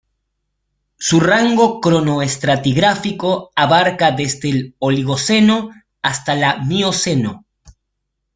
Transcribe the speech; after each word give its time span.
Su 0.97 1.19
rango 1.19 1.79
cronoestratigráfico 1.79 3.51
abarca 3.55 4.09
desde 4.09 4.49
el 4.49 4.75
Oligoceno 4.79 5.69
hasta 6.01 6.33
la 6.33 6.57
Mioceno. 6.57 7.45